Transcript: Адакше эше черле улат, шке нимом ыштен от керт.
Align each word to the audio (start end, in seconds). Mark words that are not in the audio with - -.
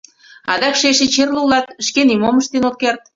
Адакше 0.53 0.85
эше 0.93 1.07
черле 1.13 1.39
улат, 1.45 1.67
шке 1.87 2.01
нимом 2.09 2.35
ыштен 2.41 2.63
от 2.69 2.75
керт. 2.81 3.01